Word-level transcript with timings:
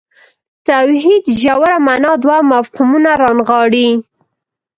توحید 0.67 1.25
ژوره 1.41 1.77
معنا 1.87 2.13
دوه 2.23 2.37
مفهومونه 2.51 3.11
رانغاړي. 3.21 3.89